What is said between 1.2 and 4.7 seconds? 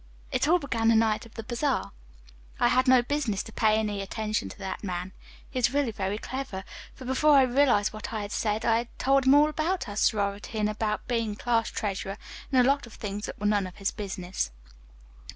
of the bazaar. I had no business to pay any attention to